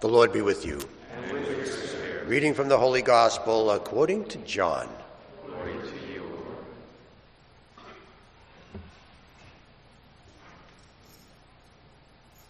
The 0.00 0.08
Lord 0.08 0.32
be 0.32 0.40
with 0.40 0.64
you. 0.64 0.78
With 1.30 2.26
Reading 2.26 2.54
from 2.54 2.68
the 2.68 2.78
Holy 2.78 3.02
Gospel 3.02 3.70
according 3.70 4.24
to 4.28 4.38
John. 4.38 4.88
To 5.46 5.52
you. 6.10 6.22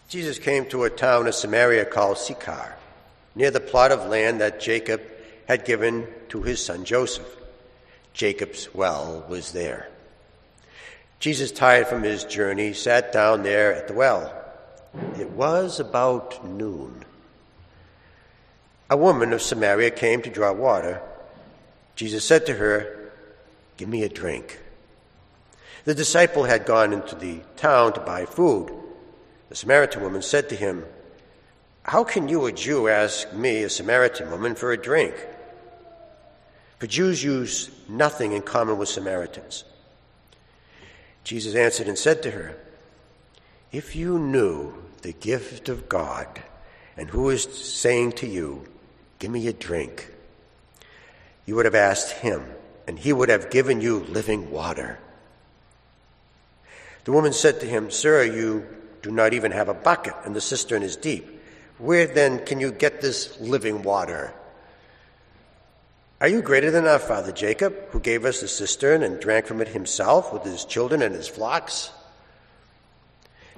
Jesus 0.09 0.39
came 0.39 0.67
to 0.67 0.85
a 0.85 0.91
town 0.91 1.27
of 1.27 1.35
Samaria 1.35 1.87
called 1.87 2.19
Sychar, 2.19 2.77
near 3.35 3.51
the 3.51 3.59
plot 3.59 3.91
of 3.91 4.09
land 4.09 4.41
that 4.41 4.61
Jacob 4.61 5.03
had 5.49 5.65
given 5.65 6.07
to 6.29 6.43
his 6.43 6.65
son 6.65 6.85
Joseph. 6.85 7.37
Jacob's 8.13 8.73
well 8.73 9.25
was 9.29 9.51
there. 9.51 9.89
Jesus, 11.19 11.51
tired 11.51 11.89
from 11.89 12.05
his 12.05 12.23
journey, 12.23 12.73
sat 12.75 13.13
down 13.13 13.43
there 13.43 13.75
at 13.75 13.89
the 13.89 13.95
well. 13.95 14.44
It 15.19 15.31
was 15.31 15.81
about 15.81 16.45
noon. 16.45 17.05
A 18.91 18.97
woman 18.97 19.33
of 19.33 19.43
Samaria 19.43 19.91
came 19.91 20.23
to 20.23 20.31
draw 20.31 20.53
water. 20.53 21.01
Jesus 21.97 22.25
said 22.25 22.47
to 22.47 22.55
her, 22.55 23.11
Give 23.77 23.89
me 23.89 24.05
a 24.05 24.09
drink. 24.09 24.61
The 25.85 25.95
disciple 25.95 26.45
had 26.45 26.65
gone 26.65 26.93
into 26.93 27.15
the 27.15 27.41
town 27.57 27.93
to 27.95 28.01
buy 28.01 28.25
food. 28.25 28.73
The 29.49 29.57
Samaritan 29.57 30.03
woman 30.03 30.23
said 30.23 30.49
to 30.49 30.57
him, 30.57 30.85
How 31.83 32.05
can 32.05 32.29
you, 32.29 32.47
a 32.47 32.53
Jew, 32.53 32.89
ask 32.89 33.33
me, 33.33 33.63
a 33.63 33.71
Samaritan 33.71 34.31
woman, 34.31 34.55
for 34.55 34.73
a 34.73 34.77
drink? 34.77 35.15
For 36.79 36.87
Jews 36.87 37.23
use 37.23 37.71
nothing 37.89 38.33
in 38.33 38.43
common 38.43 38.79
with 38.79 38.89
Samaritans. 38.89 39.65
Jesus 41.25 41.55
answered 41.55 41.89
and 41.89 41.99
said 41.99 42.23
to 42.23 42.31
her, 42.31 42.57
If 43.75 43.97
you 43.97 44.21
knew 44.21 44.73
the 45.03 45.15
gift 45.15 45.69
of 45.69 45.89
God 45.89 46.41
and 46.97 47.11
who 47.11 47.31
is 47.31 47.43
saying 47.43 48.13
to 48.13 48.27
you, 48.29 48.69
Give 49.19 49.33
me 49.33 49.49
a 49.49 49.53
drink, 49.53 50.13
you 51.45 51.57
would 51.57 51.65
have 51.65 51.75
asked 51.75 52.13
him, 52.19 52.45
and 52.87 52.97
he 52.97 53.13
would 53.13 53.31
have 53.31 53.51
given 53.51 53.81
you 53.81 53.99
living 53.99 54.53
water. 54.53 55.01
The 57.03 57.11
woman 57.11 57.33
said 57.33 57.59
to 57.61 57.67
him, 57.67 57.91
Sir, 57.91 58.23
you 58.23 58.65
do 59.03 59.11
not 59.11 59.35
even 59.35 59.51
have 59.51 59.69
a 59.69 59.75
bucket, 59.75 60.15
and 60.25 60.37
the 60.37 60.41
cistern 60.41 60.85
is 60.85 60.95
deep. 60.95 61.43
Where 61.79 62.07
then 62.07 62.47
can 62.47 62.61
you 62.61 62.71
get 62.71 63.01
this 63.01 63.41
living 63.41 63.83
water? 63.83 64.33
Are 66.21 66.29
you 66.29 66.43
greater 66.43 66.71
than 66.71 66.87
our 66.87 67.01
father 67.01 67.33
Jacob, 67.33 67.75
who 67.91 67.99
gave 67.99 68.25
us 68.25 68.41
the 68.41 68.47
cistern 68.47 69.03
and 69.03 69.19
drank 69.19 69.47
from 69.47 69.61
it 69.61 69.67
himself 69.67 70.33
with 70.33 70.45
his 70.45 70.65
children 70.65 71.03
and 71.03 71.13
his 71.13 71.27
flocks? 71.27 71.91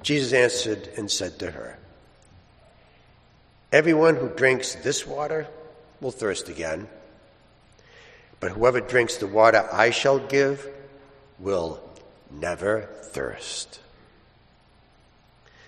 Jesus 0.02 0.32
answered 0.32 0.88
and 0.96 1.10
said 1.10 1.38
to 1.40 1.50
her, 1.50 1.78
Everyone 3.72 4.16
who 4.16 4.28
drinks 4.28 4.74
this 4.76 5.06
water 5.06 5.46
will 6.00 6.10
thirst 6.12 6.48
again, 6.48 6.88
but 8.38 8.52
whoever 8.52 8.80
drinks 8.80 9.16
the 9.16 9.26
water 9.26 9.68
I 9.72 9.90
shall 9.90 10.18
give 10.18 10.66
will 11.38 11.82
never 12.30 12.82
thirst. 12.82 13.80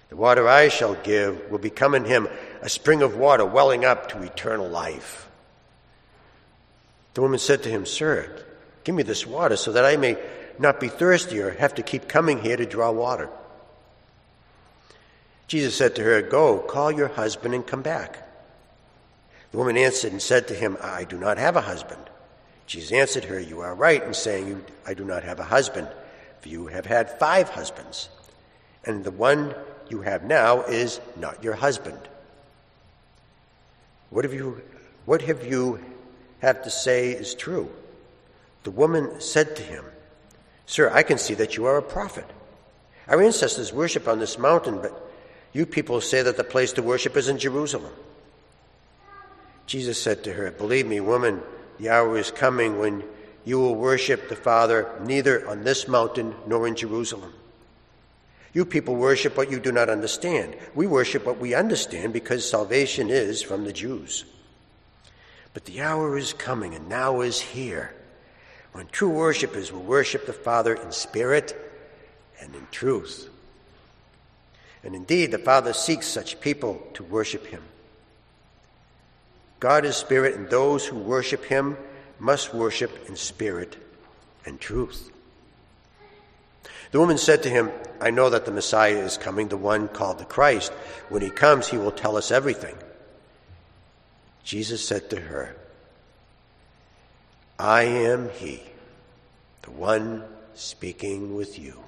The 0.09 0.17
water 0.17 0.49
I 0.49 0.69
shall 0.69 0.95
give 0.95 1.51
will 1.51 1.59
become 1.59 1.95
in 1.95 2.05
him 2.05 2.29
a 2.63 2.69
spring 2.69 3.03
of 3.03 3.17
water 3.17 3.45
welling 3.45 3.85
up 3.85 4.09
to 4.11 4.23
eternal 4.23 4.69
life. 4.69 5.29
The 7.15 7.23
woman 7.23 7.39
said 7.39 7.63
to 7.65 7.69
him, 7.69 7.85
Sir, 7.85 8.45
give 8.85 8.95
me 8.95 9.03
this 9.03 9.27
water 9.27 9.57
so 9.57 9.73
that 9.73 9.85
I 9.85 9.97
may 9.97 10.17
not 10.59 10.81
be 10.81 10.89
thirsty 10.89 11.41
or 11.41 11.51
have 11.51 11.75
to 11.75 11.83
keep 11.83 12.09
coming 12.09 12.41
here 12.41 12.57
to 12.57 12.65
draw 12.65 12.91
water. 12.91 13.29
Jesus 15.49 15.75
said 15.75 15.97
to 15.97 16.03
her, 16.03 16.23
Go, 16.23 16.59
call 16.59 16.93
your 16.93 17.09
husband 17.09 17.55
and 17.55 17.67
come 17.67 17.83
back. 17.83 18.23
The 19.51 19.57
woman 19.57 19.79
answered 19.79 20.13
and 20.13 20.21
said 20.21 20.47
to 20.49 20.55
him, 20.55 20.77
I 20.81 21.05
do 21.05 21.19
not 21.19 21.39
have 21.39 21.57
a 21.57 21.63
husband. 21.63 22.03
Jesus 22.67 22.93
answered 22.93 23.25
her, 23.25 23.41
You 23.41 23.61
are 23.61 23.75
right 23.75 24.03
in 24.03 24.13
saying, 24.13 24.63
I 24.87 24.93
do 24.93 25.05
not 25.05 25.25
have 25.25 25.41
a 25.41 25.45
husband, 25.45 25.89
for 26.41 26.51
you 26.51 26.67
have 26.67 26.85
had 26.85 27.19
five 27.19 27.49
husbands, 27.49 28.11
and 28.85 29.03
the 29.03 29.11
one 29.11 29.55
you 29.89 30.03
have 30.03 30.23
now 30.23 30.63
is 30.63 31.01
not 31.17 31.43
your 31.43 31.55
husband. 31.55 31.99
What 34.11 34.27
have 34.27 34.35
you, 34.35 34.61
what 35.07 35.23
have 35.23 35.47
you 35.47 35.83
have 36.41 36.63
to 36.65 36.71
say 36.71 37.13
is 37.13 37.35
true? 37.35 37.71
The 38.65 38.71
woman 38.71 39.23
said 39.23 39.57
to 39.57 39.63
him, 39.63 39.85
Sir, 40.67 40.91
I 40.91 41.03
can 41.03 41.17
see 41.17 41.33
that 41.35 41.57
you 41.57 41.65
are 41.65 41.79
a 41.79 41.83
prophet. 41.83 42.27
Our 43.07 43.23
ancestors 43.23 43.73
worship 43.73 44.07
on 44.07 44.19
this 44.19 44.39
mountain, 44.39 44.83
but 44.83 45.08
you 45.59 45.67
people 45.67 46.01
say 46.01 46.23
that 46.23 46.37
the 46.37 46.45
place 46.45 46.73
to 46.75 46.85
worship 46.85 47.17
is 47.17 47.29
in 47.29 47.37
Jerusalem. 47.37 47.93
Jesus 49.67 50.01
said 50.01 50.23
to 50.23 50.33
her, 50.33 50.53
Believe 50.53 50.87
me, 50.87 51.01
woman, 51.01 51.43
the 51.81 51.89
hour 51.89 52.17
is 52.17 52.31
coming 52.31 52.79
when 52.79 53.03
you 53.45 53.59
will 53.59 53.75
worship 53.75 54.29
the 54.29 54.37
Father 54.37 54.89
neither 55.05 55.49
on 55.49 55.65
this 55.65 55.89
mountain 55.89 56.33
nor 56.47 56.69
in 56.69 56.77
Jerusalem. 56.77 57.33
You 58.53 58.65
people 58.65 58.95
worship 58.95 59.37
what 59.37 59.51
you 59.51 59.59
do 59.59 59.73
not 59.73 59.91
understand. 59.91 60.55
We 60.77 60.87
worship 60.87 61.27
what 61.27 61.41
we 61.41 61.55
understand 61.55 62.13
because 62.13 62.49
salvation 62.49 63.11
is 63.11 63.43
from 63.43 63.65
the 63.65 63.73
Jews. 63.73 64.27
But 65.55 65.65
the 65.65 65.81
hour 65.81 66.17
is 66.17 66.33
coming 66.35 66.77
and 66.77 66.89
now 66.89 67.23
is 67.23 67.41
here 67.41 67.93
when 68.71 68.87
true 68.87 69.11
worshippers 69.11 69.73
will 69.73 69.83
worship 69.83 70.25
the 70.25 70.33
Father 70.33 70.75
in 70.75 70.93
spirit 70.93 71.57
and 72.41 72.55
in 72.55 72.69
truth. 72.71 73.29
And 74.85 74.95
indeed, 74.95 75.31
the 75.31 75.39
Father 75.39 75.73
seeks 75.73 76.07
such 76.07 76.41
people 76.41 76.87
to 76.95 77.03
worship 77.03 77.47
him. 77.47 77.63
God 79.61 79.85
is 79.85 79.97
spirit, 79.97 80.37
and 80.37 80.49
those 80.49 80.87
who 80.87 80.97
worship 80.97 81.45
him 81.45 81.77
must 82.19 82.55
worship 82.55 83.09
in 83.09 83.17
spirit 83.17 83.77
and 84.45 84.61
truth. 84.61 85.11
The 86.91 87.01
woman 87.01 87.19
said 87.19 87.43
to 87.43 87.51
him, 87.51 87.71
I 88.01 88.11
know 88.11 88.31
that 88.31 88.45
the 88.45 88.53
Messiah 88.53 88.99
is 88.99 89.19
coming, 89.19 89.49
the 89.49 89.57
one 89.57 89.89
called 89.89 90.19
the 90.19 90.25
Christ. 90.25 90.73
When 91.09 91.23
he 91.23 91.31
comes, 91.31 91.69
he 91.69 91.77
will 91.77 91.93
tell 91.93 92.17
us 92.17 92.31
everything. 92.31 92.77
Jesus 94.45 94.87
said 94.87 95.11
to 95.11 95.21
her, 95.21 95.55
I 97.59 97.83
am 97.83 98.31
he, 98.31 98.63
the 99.63 99.73
one 99.73 100.25
speaking 100.55 101.35
with 101.35 101.59
you. 101.59 101.79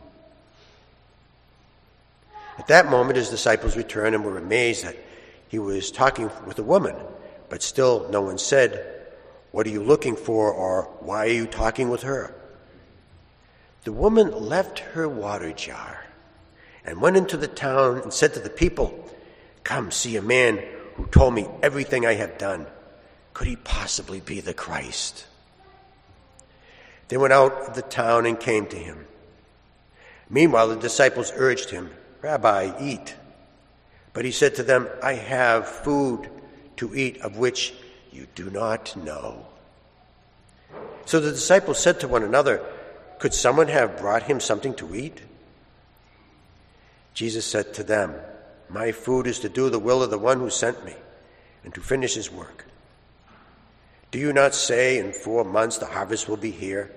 At 2.60 2.66
that 2.66 2.91
moment, 2.91 3.16
his 3.16 3.31
disciples 3.31 3.75
returned 3.75 4.15
and 4.15 4.22
were 4.22 4.37
amazed 4.37 4.84
that 4.84 4.94
he 5.48 5.59
was 5.59 5.91
talking 5.91 6.31
with 6.47 6.59
a 6.59 6.62
woman, 6.62 6.94
but 7.48 7.62
still 7.62 8.06
no 8.10 8.21
one 8.21 8.37
said, 8.37 9.06
What 9.50 9.66
are 9.66 9.71
you 9.71 9.82
looking 9.82 10.15
for? 10.15 10.53
or 10.53 10.82
Why 11.00 11.25
are 11.25 11.32
you 11.32 11.47
talking 11.47 11.88
with 11.88 12.03
her? 12.03 12.34
The 13.84 13.94
woman 13.94 14.31
left 14.31 14.81
her 14.81 15.09
water 15.09 15.53
jar 15.53 16.04
and 16.84 17.00
went 17.00 17.16
into 17.16 17.38
the 17.38 17.48
town 17.48 18.00
and 18.03 18.12
said 18.12 18.34
to 18.34 18.41
the 18.41 18.50
people, 18.50 19.09
Come 19.65 19.91
see 19.91 20.19
a 20.19 20.22
man 20.22 20.62
who 20.97 21.06
told 21.06 21.32
me 21.32 21.48
everything 21.62 22.04
I 22.04 22.12
have 22.12 22.37
done. 22.37 22.66
Could 23.32 23.47
he 23.47 23.56
possibly 23.56 24.21
be 24.21 24.41
the 24.41 24.53
Christ? 24.53 25.25
They 27.09 27.16
went 27.16 27.32
out 27.32 27.54
of 27.71 27.75
the 27.75 27.81
town 27.81 28.27
and 28.27 28.38
came 28.38 28.66
to 28.66 28.77
him. 28.77 29.06
Meanwhile, 30.28 30.69
the 30.69 30.77
disciples 30.77 31.32
urged 31.34 31.71
him, 31.71 31.88
Rabbi, 32.22 32.72
eat. 32.81 33.14
But 34.12 34.25
he 34.25 34.32
said 34.32 34.56
to 34.56 34.62
them, 34.62 34.88
I 35.03 35.14
have 35.14 35.69
food 35.69 36.28
to 36.76 36.94
eat 36.94 37.20
of 37.22 37.38
which 37.38 37.75
you 38.12 38.26
do 38.34 38.50
not 38.50 38.97
know. 38.97 39.47
So 41.06 41.20
the 41.20 41.30
disciples 41.30 41.78
said 41.78 42.00
to 42.00 42.09
one 42.09 42.22
another, 42.22 42.65
Could 43.18 43.34
someone 43.34 43.68
have 43.68 43.98
brought 43.98 44.24
him 44.24 44.41
something 44.41 44.74
to 44.74 44.95
eat? 44.95 45.22
Jesus 47.15 47.45
said 47.45 47.74
to 47.74 47.83
them, 47.83 48.15
My 48.68 48.92
food 48.92 49.27
is 49.27 49.41
to 49.41 49.48
do 49.48 49.71
the 49.71 49.78
will 49.78 50.03
of 50.03 50.10
the 50.10 50.18
one 50.18 50.39
who 50.39 50.50
sent 50.50 50.84
me 50.84 50.95
and 51.65 51.74
to 51.74 51.80
finish 51.80 52.15
his 52.15 52.30
work. 52.30 52.66
Do 54.10 54.18
you 54.18 54.33
not 54.33 54.54
say, 54.54 54.98
In 54.98 55.12
four 55.12 55.45
months 55.45 55.78
the 55.78 55.86
harvest 55.86 56.28
will 56.28 56.36
be 56.36 56.50
here? 56.50 56.91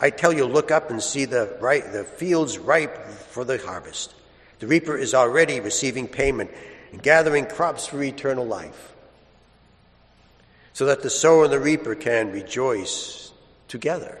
I 0.00 0.10
tell 0.10 0.32
you, 0.32 0.46
look 0.46 0.70
up 0.70 0.90
and 0.90 1.02
see 1.02 1.26
the, 1.26 1.56
right, 1.60 1.92
the 1.92 2.04
fields 2.04 2.58
ripe 2.58 3.06
for 3.06 3.44
the 3.44 3.58
harvest. 3.58 4.14
The 4.60 4.66
reaper 4.66 4.96
is 4.96 5.14
already 5.14 5.58
receiving 5.58 6.06
payment 6.06 6.50
and 6.92 7.02
gathering 7.02 7.46
crops 7.46 7.86
for 7.86 8.02
eternal 8.02 8.46
life, 8.46 8.92
so 10.72 10.86
that 10.86 11.02
the 11.02 11.10
sower 11.10 11.44
and 11.44 11.52
the 11.52 11.58
reaper 11.58 11.94
can 11.94 12.30
rejoice 12.30 13.32
together. 13.68 14.20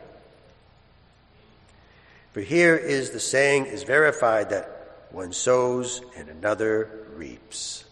For 2.32 2.40
here 2.40 2.76
is 2.76 3.10
the 3.10 3.20
saying 3.20 3.66
is 3.66 3.82
verified 3.82 4.50
that 4.50 5.06
one 5.10 5.32
sows 5.32 6.02
and 6.16 6.28
another 6.28 7.06
reaps. 7.14 7.84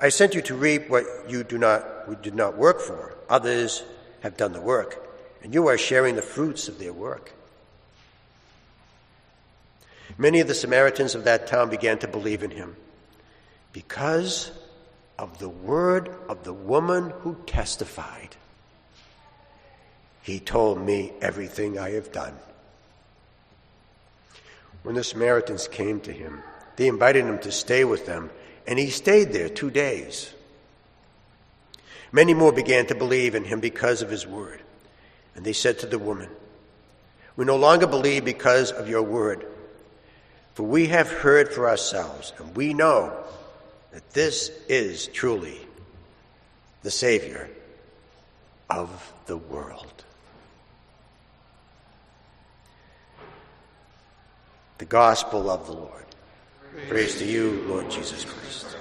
I 0.00 0.08
sent 0.08 0.34
you 0.34 0.42
to 0.42 0.54
reap 0.54 0.90
what 0.90 1.04
you 1.28 1.44
do 1.44 1.58
not, 1.58 2.22
did 2.22 2.34
not 2.34 2.56
work 2.56 2.80
for. 2.80 3.14
Others 3.28 3.82
have 4.20 4.36
done 4.36 4.52
the 4.52 4.60
work, 4.60 5.08
and 5.42 5.54
you 5.54 5.68
are 5.68 5.78
sharing 5.78 6.16
the 6.16 6.22
fruits 6.22 6.68
of 6.68 6.78
their 6.78 6.92
work. 6.92 7.32
Many 10.18 10.40
of 10.40 10.48
the 10.48 10.54
Samaritans 10.54 11.14
of 11.14 11.24
that 11.24 11.46
town 11.46 11.70
began 11.70 11.98
to 11.98 12.08
believe 12.08 12.42
in 12.42 12.50
him 12.50 12.76
because 13.72 14.50
of 15.18 15.38
the 15.38 15.48
word 15.48 16.14
of 16.28 16.44
the 16.44 16.52
woman 16.52 17.10
who 17.20 17.36
testified. 17.46 18.36
He 20.22 20.40
told 20.40 20.80
me 20.80 21.12
everything 21.20 21.78
I 21.78 21.90
have 21.90 22.12
done. 22.12 22.34
When 24.82 24.94
the 24.94 25.04
Samaritans 25.04 25.68
came 25.68 26.00
to 26.00 26.12
him, 26.12 26.42
they 26.76 26.88
invited 26.88 27.24
him 27.24 27.38
to 27.40 27.52
stay 27.52 27.84
with 27.84 28.06
them, 28.06 28.30
and 28.66 28.78
he 28.78 28.90
stayed 28.90 29.32
there 29.32 29.48
two 29.48 29.70
days. 29.70 30.32
Many 32.12 32.34
more 32.34 32.52
began 32.52 32.86
to 32.86 32.94
believe 32.94 33.34
in 33.34 33.44
him 33.44 33.60
because 33.60 34.02
of 34.02 34.10
his 34.10 34.26
word. 34.26 34.62
And 35.34 35.44
they 35.44 35.52
said 35.52 35.78
to 35.80 35.86
the 35.86 35.98
woman, 35.98 36.28
We 37.36 37.44
no 37.44 37.56
longer 37.56 37.86
believe 37.86 38.24
because 38.24 38.72
of 38.72 38.88
your 38.88 39.02
word, 39.02 39.46
for 40.54 40.64
we 40.64 40.86
have 40.86 41.10
heard 41.10 41.52
for 41.52 41.68
ourselves, 41.68 42.32
and 42.38 42.54
we 42.56 42.74
know 42.74 43.12
that 43.92 44.10
this 44.10 44.50
is 44.68 45.06
truly 45.08 45.60
the 46.82 46.90
Savior 46.90 47.48
of 48.68 49.12
the 49.26 49.36
world. 49.36 50.04
The 54.78 54.84
Gospel 54.86 55.50
of 55.50 55.66
the 55.66 55.72
Lord. 55.72 56.04
Praise, 56.72 56.88
Praise 56.88 57.18
to 57.18 57.26
you, 57.26 57.64
Lord 57.68 57.90
Jesus 57.90 58.24
Christ. 58.24 58.76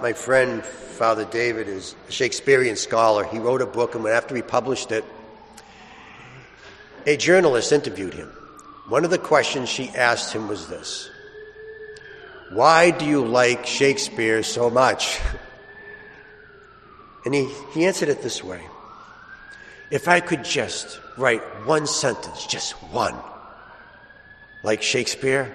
My 0.00 0.12
friend, 0.12 0.62
Father 0.62 1.24
David, 1.24 1.66
is 1.66 1.96
a 2.08 2.12
Shakespearean 2.12 2.76
scholar. 2.76 3.24
He 3.24 3.38
wrote 3.38 3.62
a 3.62 3.66
book, 3.66 3.94
and 3.94 4.06
after 4.06 4.36
he 4.36 4.42
published 4.42 4.92
it, 4.92 5.04
a 7.06 7.16
journalist 7.16 7.72
interviewed 7.72 8.14
him. 8.14 8.28
One 8.88 9.04
of 9.04 9.10
the 9.10 9.18
questions 9.18 9.68
she 9.68 9.88
asked 9.90 10.32
him 10.32 10.48
was 10.48 10.68
this 10.68 11.10
Why 12.52 12.90
do 12.90 13.04
you 13.04 13.24
like 13.24 13.66
Shakespeare 13.66 14.42
so 14.42 14.70
much? 14.70 15.20
And 17.24 17.32
he, 17.32 17.48
he 17.72 17.86
answered 17.86 18.10
it 18.10 18.20
this 18.20 18.44
way 18.44 18.60
if 19.90 20.08
I 20.08 20.20
could 20.20 20.44
just 20.44 21.00
write 21.16 21.40
one 21.66 21.86
sentence, 21.86 22.46
just 22.46 22.72
one, 22.92 23.14
like 24.62 24.82
Shakespeare, 24.82 25.54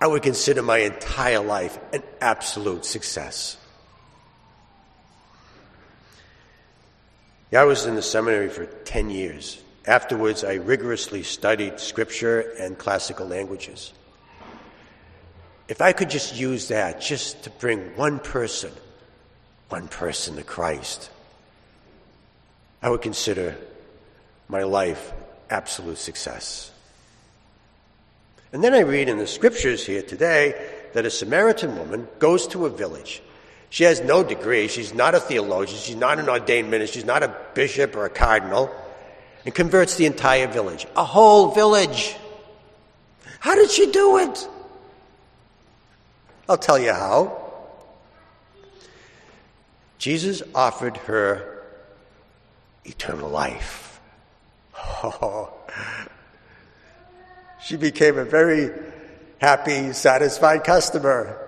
I 0.00 0.06
would 0.06 0.22
consider 0.22 0.62
my 0.62 0.78
entire 0.78 1.40
life 1.40 1.78
an 1.92 2.02
absolute 2.20 2.84
success. 2.84 3.56
Yeah, 7.50 7.62
I 7.62 7.64
was 7.64 7.86
in 7.86 7.94
the 7.94 8.02
seminary 8.02 8.48
for 8.48 8.66
10 8.66 9.10
years. 9.10 9.60
Afterwards, 9.88 10.44
I 10.44 10.56
rigorously 10.56 11.22
studied 11.22 11.80
scripture 11.80 12.40
and 12.60 12.76
classical 12.76 13.26
languages. 13.26 13.94
If 15.66 15.80
I 15.80 15.92
could 15.94 16.10
just 16.10 16.36
use 16.36 16.68
that 16.68 17.00
just 17.00 17.44
to 17.44 17.50
bring 17.50 17.96
one 17.96 18.18
person, 18.18 18.70
one 19.70 19.88
person 19.88 20.36
to 20.36 20.42
Christ, 20.42 21.10
I 22.82 22.90
would 22.90 23.00
consider 23.00 23.56
my 24.46 24.64
life 24.64 25.10
absolute 25.48 25.96
success. 25.96 26.70
And 28.52 28.62
then 28.62 28.74
I 28.74 28.80
read 28.80 29.08
in 29.08 29.16
the 29.16 29.26
scriptures 29.26 29.86
here 29.86 30.02
today 30.02 30.70
that 30.92 31.06
a 31.06 31.10
Samaritan 31.10 31.78
woman 31.78 32.08
goes 32.18 32.46
to 32.48 32.66
a 32.66 32.70
village. 32.70 33.22
She 33.70 33.84
has 33.84 34.02
no 34.02 34.22
degree. 34.22 34.68
She's 34.68 34.92
not 34.92 35.14
a 35.14 35.20
theologian. 35.20 35.80
She's 35.80 35.96
not 35.96 36.18
an 36.18 36.28
ordained 36.28 36.70
minister. 36.70 36.96
She's 36.98 37.06
not 37.06 37.22
a 37.22 37.34
bishop 37.54 37.96
or 37.96 38.04
a 38.04 38.10
cardinal. 38.10 38.70
And 39.48 39.54
converts 39.54 39.94
the 39.94 40.04
entire 40.04 40.46
village. 40.46 40.86
A 40.94 41.04
whole 41.06 41.52
village. 41.52 42.14
How 43.40 43.54
did 43.54 43.70
she 43.70 43.90
do 43.90 44.18
it? 44.18 44.46
I'll 46.46 46.58
tell 46.58 46.78
you 46.78 46.92
how. 46.92 47.50
Jesus 49.96 50.42
offered 50.54 50.98
her 50.98 51.64
eternal 52.84 53.30
life. 53.30 53.98
Oh, 54.76 55.50
she 57.62 57.78
became 57.78 58.18
a 58.18 58.26
very 58.26 58.70
happy, 59.38 59.94
satisfied 59.94 60.62
customer. 60.62 61.38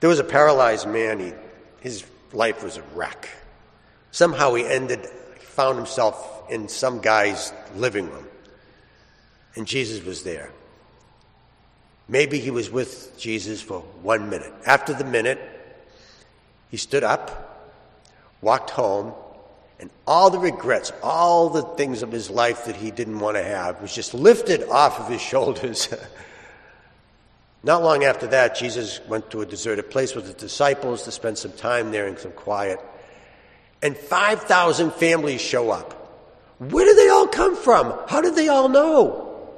There 0.00 0.10
was 0.10 0.18
a 0.18 0.24
paralyzed 0.24 0.86
man. 0.86 1.20
He, 1.20 1.32
his 1.80 2.04
life 2.34 2.62
was 2.62 2.76
a 2.76 2.82
wreck. 2.94 3.30
Somehow 4.14 4.54
he 4.54 4.64
ended, 4.64 5.04
found 5.40 5.76
himself 5.76 6.48
in 6.48 6.68
some 6.68 7.00
guy's 7.00 7.52
living 7.74 8.08
room, 8.08 8.28
and 9.56 9.66
Jesus 9.66 10.04
was 10.04 10.22
there. 10.22 10.52
Maybe 12.06 12.38
he 12.38 12.52
was 12.52 12.70
with 12.70 13.18
Jesus 13.18 13.60
for 13.60 13.80
one 14.02 14.30
minute. 14.30 14.52
After 14.66 14.94
the 14.94 15.02
minute, 15.02 15.40
he 16.70 16.76
stood 16.76 17.02
up 17.02 17.50
walked 18.40 18.70
home, 18.70 19.12
and 19.80 19.90
all 20.06 20.30
the 20.30 20.38
regrets, 20.38 20.92
all 21.02 21.48
the 21.48 21.62
things 21.62 22.04
of 22.04 22.12
his 22.12 22.30
life 22.30 22.66
that 22.66 22.76
he 22.76 22.92
didn't 22.92 23.18
want 23.18 23.36
to 23.36 23.42
have, 23.42 23.82
was 23.82 23.92
just 23.92 24.14
lifted 24.14 24.62
off 24.68 25.00
of 25.00 25.08
his 25.08 25.20
shoulders. 25.32 25.88
Not 27.64 27.82
long 27.82 28.04
after 28.04 28.28
that, 28.28 28.54
Jesus 28.54 29.00
went 29.08 29.28
to 29.32 29.40
a 29.40 29.46
deserted 29.46 29.90
place 29.90 30.14
with 30.14 30.26
his 30.26 30.34
disciples 30.34 31.02
to 31.02 31.10
spend 31.10 31.36
some 31.36 31.52
time 31.52 31.90
there 31.90 32.06
in 32.06 32.16
some 32.16 32.30
quiet. 32.30 32.78
And 33.84 33.94
5,000 33.96 34.94
families 34.94 35.42
show 35.42 35.70
up. 35.70 35.92
Where 36.58 36.86
did 36.86 36.96
they 36.96 37.10
all 37.10 37.28
come 37.28 37.54
from? 37.54 37.94
How 38.08 38.22
did 38.22 38.34
they 38.34 38.48
all 38.48 38.70
know? 38.70 39.52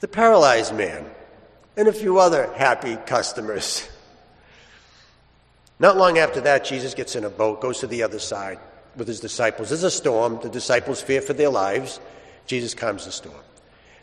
The 0.00 0.08
paralyzed 0.08 0.74
man 0.74 1.06
and 1.78 1.88
a 1.88 1.92
few 1.94 2.18
other 2.18 2.52
happy 2.52 2.96
customers. 3.06 3.88
Not 5.78 5.96
long 5.96 6.18
after 6.18 6.42
that, 6.42 6.66
Jesus 6.66 6.92
gets 6.92 7.16
in 7.16 7.24
a 7.24 7.30
boat, 7.30 7.62
goes 7.62 7.78
to 7.80 7.86
the 7.86 8.02
other 8.02 8.18
side 8.18 8.58
with 8.96 9.08
his 9.08 9.20
disciples. 9.20 9.70
There's 9.70 9.82
a 9.82 9.90
storm. 9.90 10.40
The 10.42 10.50
disciples 10.50 11.00
fear 11.00 11.22
for 11.22 11.32
their 11.32 11.48
lives. 11.48 12.00
Jesus 12.44 12.74
calms 12.74 13.06
the 13.06 13.12
storm. 13.12 13.34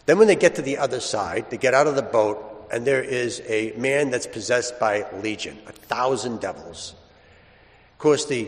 Then, 0.08 0.18
when 0.18 0.28
they 0.28 0.36
get 0.36 0.56
to 0.56 0.64
the 0.64 0.80
other 0.80 1.02
side, 1.02 1.52
they 1.52 1.58
get 1.58 1.76
out 1.76 1.86
of 1.86 1.96
the 1.96 2.02
boat, 2.02 2.68
and 2.72 2.84
there 2.88 3.04
is 3.04 3.44
a 3.46 3.74
man 3.78 4.10
that's 4.10 4.26
possessed 4.26 4.80
by 4.80 5.06
legion, 5.22 5.60
a 5.68 5.72
thousand 5.72 6.40
devils. 6.40 6.96
Of 7.98 8.02
course, 8.02 8.26
the 8.26 8.48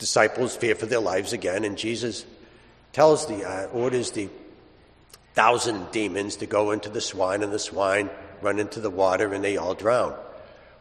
disciples 0.00 0.56
fear 0.56 0.74
for 0.74 0.86
their 0.86 0.98
lives 0.98 1.32
again, 1.32 1.64
and 1.64 1.78
Jesus 1.78 2.26
tells 2.92 3.28
the 3.28 3.48
uh, 3.48 3.66
orders 3.66 4.10
the 4.10 4.28
thousand 5.34 5.92
demons 5.92 6.34
to 6.38 6.46
go 6.46 6.72
into 6.72 6.88
the 6.88 7.00
swine, 7.00 7.44
and 7.44 7.52
the 7.52 7.60
swine 7.60 8.10
run 8.40 8.58
into 8.58 8.80
the 8.80 8.90
water, 8.90 9.32
and 9.32 9.44
they 9.44 9.56
all 9.56 9.74
drown. 9.74 10.16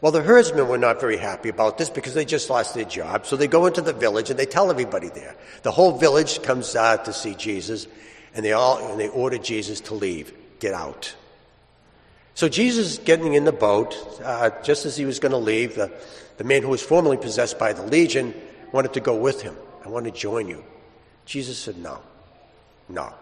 Well, 0.02 0.12
the 0.12 0.24
herdsmen 0.24 0.68
were 0.68 0.80
not 0.80 1.00
very 1.00 1.18
happy 1.18 1.50
about 1.50 1.78
this 1.78 1.92
because 1.92 2.16
they 2.16 2.26
just 2.26 2.50
lost 2.50 2.74
their 2.74 2.86
job. 2.86 3.28
So 3.28 3.36
they 3.36 3.46
go 3.46 3.68
into 3.68 3.82
the 3.82 3.94
village 3.94 4.32
and 4.32 4.40
they 4.40 4.48
tell 4.48 4.72
everybody 4.72 5.10
there. 5.10 5.36
The 5.62 5.70
whole 5.70 6.00
village 6.00 6.42
comes 6.42 6.76
out 6.76 7.06
to 7.06 7.14
see 7.14 7.36
Jesus, 7.36 7.86
and 8.34 8.44
they 8.44 8.54
all 8.54 8.84
and 8.90 9.00
they 9.00 9.10
order 9.10 9.38
Jesus 9.38 9.80
to 9.82 9.94
leave, 9.94 10.34
get 10.58 10.74
out. 10.74 11.16
So 12.34 12.50
Jesus, 12.50 12.98
getting 12.98 13.34
in 13.34 13.44
the 13.44 13.52
boat, 13.52 13.96
uh, 14.24 14.52
just 14.64 14.86
as 14.86 14.96
he 14.96 15.06
was 15.06 15.20
going 15.20 15.34
to 15.34 15.38
leave, 15.38 15.76
the, 15.76 15.92
the 16.38 16.44
man 16.44 16.64
who 16.64 16.70
was 16.70 16.82
formerly 16.82 17.18
possessed 17.18 17.60
by 17.60 17.74
the 17.74 17.84
legion 17.84 18.34
wanted 18.72 18.94
to 18.94 19.00
go 19.00 19.16
with 19.16 19.42
him. 19.42 19.56
I 19.86 19.90
want 19.90 20.06
to 20.06 20.12
join 20.12 20.48
you. 20.48 20.64
Jesus 21.26 21.58
said, 21.58 21.78
No, 21.78 22.00
no. 22.88 23.14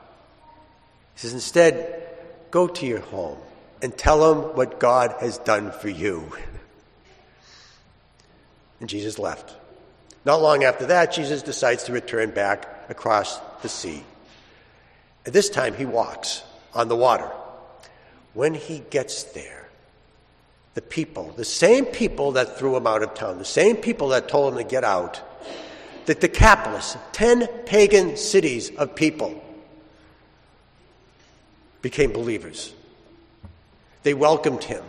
He 1.16 1.20
says, 1.20 1.34
Instead, 1.34 2.08
go 2.51 2.68
to 2.68 2.86
your 2.86 3.00
home 3.00 3.38
and 3.82 3.98
tell 3.98 4.34
them 4.34 4.56
what 4.56 4.80
God 4.80 5.16
has 5.20 5.38
done 5.39 5.72
for 5.72 5.89
you. 5.89 6.32
And 8.80 8.88
Jesus 8.88 9.20
left. 9.20 9.54
Not 10.25 10.42
long 10.42 10.63
after 10.63 10.88
that, 10.88 11.13
Jesus 11.13 11.42
decides 11.42 11.86
to 11.86 11.94
return 11.94 12.32
back 12.32 12.89
across 12.89 13.39
the 13.62 13.70
sea. 13.70 14.04
At 15.25 15.34
this 15.34 15.50
time, 15.50 15.74
he 15.75 15.86
walks 15.86 16.44
on 16.74 16.88
the 16.88 16.96
water. 16.96 17.30
When 18.33 18.53
he 18.53 18.83
gets 18.89 19.24
there, 19.24 19.69
the 20.75 20.81
people, 20.81 21.33
the 21.36 21.45
same 21.45 21.86
people 21.86 22.33
that 22.33 22.57
threw 22.57 22.75
him 22.75 22.88
out 22.88 23.03
of 23.03 23.13
town, 23.13 23.38
the 23.38 23.45
same 23.45 23.75
people 23.75 24.09
that 24.09 24.29
told 24.29 24.53
him 24.53 24.59
to 24.59 24.63
get 24.63 24.83
out, 24.83 25.21
the 26.05 26.15
Decapolis, 26.15 26.98
10 27.12 27.48
pagan 27.65 28.17
cities 28.17 28.71
of 28.75 28.95
people, 28.95 29.43
became 31.81 32.12
believers. 32.12 32.74
They 34.03 34.13
welcomed 34.13 34.63
him. 34.63 34.83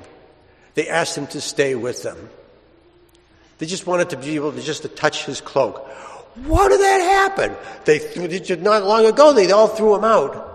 They 0.75 0.89
asked 0.89 1.17
him 1.17 1.27
to 1.29 1.41
stay 1.41 1.75
with 1.75 2.03
them. 2.03 2.31
They 3.59 3.67
just 3.67 3.87
wanted 3.87 4.11
to 4.11 4.17
be 4.17 4.37
able 4.37 4.53
to 4.53 4.63
just 4.63 4.83
to 4.83 4.89
touch 4.89 5.27
his 5.27 5.41
cloak. 5.41 5.87
What 6.47 6.69
did 6.69 6.81
that 6.81 7.01
happen? 7.01 7.57
They 7.85 7.99
threw, 7.99 8.57
not 8.57 8.85
long 8.85 9.05
ago 9.05 9.33
they 9.33 9.51
all 9.51 9.69
threw 9.69 9.97
him 9.97 10.05
out. 10.05 10.50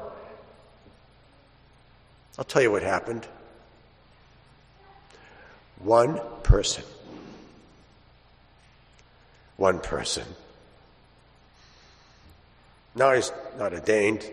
I'll 2.37 2.45
tell 2.45 2.61
you 2.61 2.71
what 2.71 2.83
happened. 2.83 3.27
One 5.79 6.19
person. 6.43 6.83
one 9.57 9.79
person. 9.79 10.25
No, 12.93 13.13
he's 13.13 13.31
not 13.57 13.73
ordained. 13.73 14.29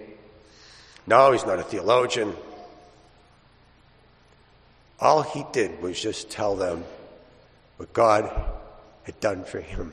No, 1.06 1.32
he's 1.32 1.46
not 1.46 1.58
a 1.58 1.62
theologian. 1.62 2.34
All 5.00 5.22
he 5.22 5.44
did 5.52 5.82
was 5.82 6.00
just 6.00 6.30
tell 6.30 6.54
them 6.54 6.84
what 7.76 7.92
God 7.92 8.30
had 9.02 9.18
done 9.20 9.44
for 9.44 9.60
him. 9.60 9.92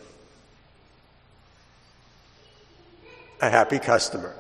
A 3.42 3.50
happy 3.50 3.80
customer. 3.80 4.36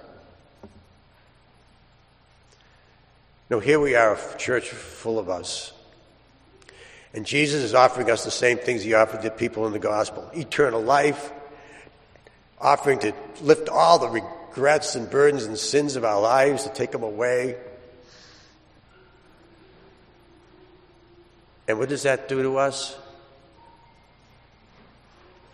No, 3.49 3.59
here 3.59 3.79
we 3.79 3.95
are, 3.95 4.13
a 4.13 4.37
church 4.37 4.69
full 4.69 5.17
of 5.17 5.27
us. 5.27 5.73
And 7.15 7.25
Jesus 7.25 7.63
is 7.63 7.73
offering 7.73 8.11
us 8.11 8.23
the 8.23 8.29
same 8.29 8.59
things 8.59 8.83
he 8.83 8.93
offered 8.93 9.23
the 9.23 9.31
people 9.31 9.65
in 9.65 9.73
the 9.73 9.79
gospel 9.79 10.29
eternal 10.35 10.81
life, 10.81 11.31
offering 12.61 12.99
to 12.99 13.13
lift 13.41 13.67
all 13.67 13.97
the 13.97 14.07
regrets 14.09 14.93
and 14.93 15.09
burdens 15.09 15.45
and 15.45 15.57
sins 15.57 15.95
of 15.95 16.05
our 16.05 16.21
lives, 16.21 16.63
to 16.65 16.69
take 16.69 16.91
them 16.91 17.01
away. 17.01 17.57
And 21.67 21.79
what 21.79 21.89
does 21.89 22.03
that 22.03 22.29
do 22.29 22.43
to 22.43 22.57
us? 22.57 22.95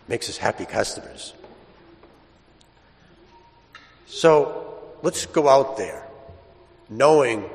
Makes 0.08 0.28
us 0.28 0.36
happy 0.36 0.66
customers. 0.66 1.32
So 4.06 4.78
let's 5.02 5.24
go 5.24 5.48
out 5.48 5.78
there 5.78 6.06
knowing 6.88 7.48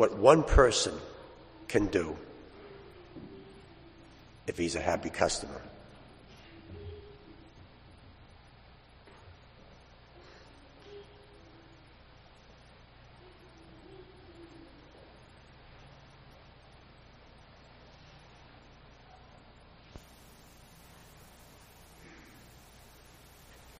what 0.00 0.16
one 0.16 0.42
person 0.42 0.94
can 1.68 1.84
do 1.88 2.16
if 4.46 4.56
he's 4.56 4.74
a 4.74 4.80
happy 4.80 5.10
customer. 5.10 5.60